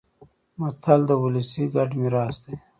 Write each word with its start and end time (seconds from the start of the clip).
متل 0.59 1.01
د 1.09 1.11
ولس 1.23 1.51
ګډ 1.73 1.89
میراث 1.99 2.37
دی 2.43 2.55